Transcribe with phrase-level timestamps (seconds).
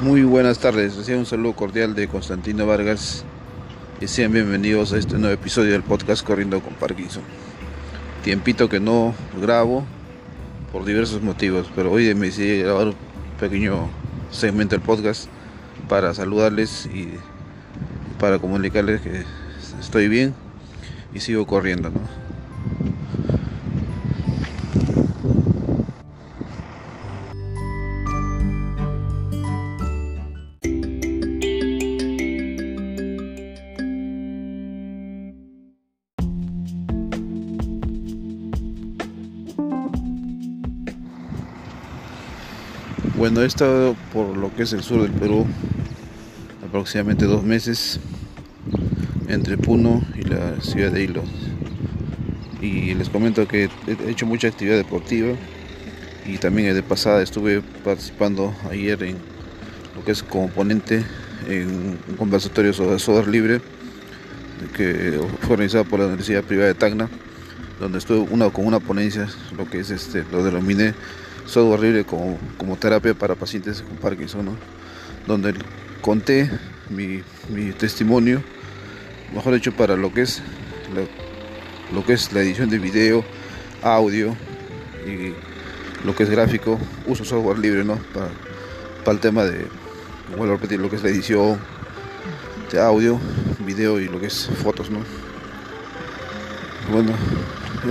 [0.00, 3.24] Muy buenas tardes, recién un saludo cordial de Constantino Vargas
[4.00, 7.24] y sean bienvenidos a este nuevo episodio del podcast Corriendo con Parkinson.
[8.22, 9.84] Tiempito que no grabo
[10.70, 12.94] por diversos motivos, pero hoy me decidí grabar un
[13.40, 13.88] pequeño
[14.30, 15.28] segmento del podcast
[15.88, 17.14] para saludarles y
[18.20, 19.24] para comunicarles que
[19.80, 20.32] estoy bien
[21.12, 21.90] y sigo corriendo.
[43.18, 45.44] Bueno, he estado por lo que es el sur del Perú
[46.64, 47.98] aproximadamente dos meses
[49.26, 51.24] entre Puno y la ciudad de Hilo.
[52.62, 55.34] Y les comento que he hecho mucha actividad deportiva
[56.26, 59.16] y también de pasada estuve participando ayer en
[59.96, 61.04] lo que es como ponente
[61.48, 63.60] en un conversatorio sobre software libre
[64.76, 67.08] que fue organizado por la Universidad Privada de Tacna,
[67.80, 70.94] donde estuve una, con una ponencia, lo que es este, lo denominé
[71.48, 74.56] software libre como, como terapia para pacientes con Parkinson,
[75.26, 75.54] donde
[76.02, 76.50] conté
[76.90, 78.42] mi, mi, testimonio,
[79.34, 80.42] mejor dicho, para lo que es
[80.94, 81.02] la,
[81.94, 83.24] lo que es la edición de video,
[83.82, 84.36] audio
[85.06, 85.32] y
[86.04, 87.96] lo que es gráfico, uso software libre, ¿no?
[88.12, 88.28] Para,
[89.04, 89.66] para el tema de,
[90.36, 91.58] vuelvo a repetir, lo que es la edición
[92.70, 93.18] de audio,
[93.64, 95.00] video y lo que es fotos, ¿no?
[96.92, 97.12] Bueno,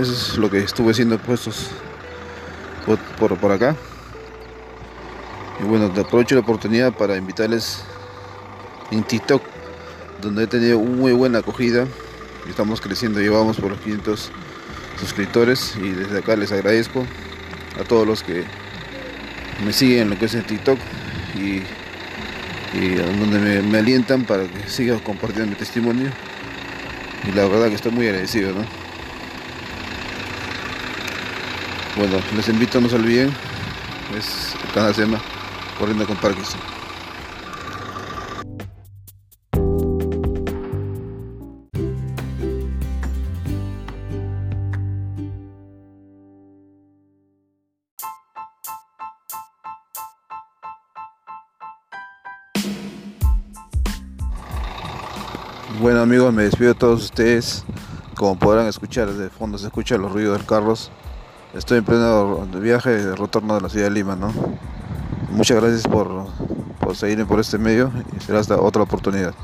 [0.00, 1.70] eso es lo que estuve haciendo puestos
[3.18, 3.76] por, por, acá.
[5.60, 7.82] Y bueno, aprovecho la oportunidad para invitarles
[8.90, 9.42] en TikTok,
[10.22, 11.86] donde he tenido muy buena acogida.
[12.48, 14.30] Estamos creciendo, llevamos por los 500
[14.98, 17.04] suscriptores y desde acá les agradezco
[17.78, 18.44] a todos los que
[19.64, 20.78] me siguen en lo que es en TikTok
[21.34, 21.62] y,
[22.78, 26.10] y donde me, alientan para que siga compartiendo mi testimonio.
[27.28, 28.54] Y la verdad que estoy muy agradecido.
[31.98, 33.34] Bueno, les invito, no se olviden,
[34.16, 35.20] es el canal se llama
[35.80, 36.60] Corriendo con Parkinson.
[55.80, 57.64] Bueno amigos, me despido de todos ustedes.
[58.14, 60.92] Como podrán escuchar, de fondo se escuchan los ruidos del carros.
[61.54, 64.32] Estoy en pleno viaje de retorno de la ciudad de Lima, ¿no?
[65.30, 66.26] Muchas gracias por,
[66.78, 69.34] por seguirme por este medio y será hasta otra oportunidad.